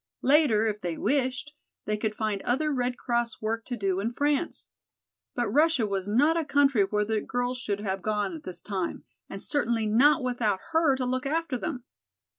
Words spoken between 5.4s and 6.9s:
Russia was not a country